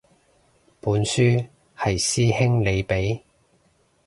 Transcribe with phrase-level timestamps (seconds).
[0.81, 1.53] 本書係
[1.93, 3.21] 師兄你畀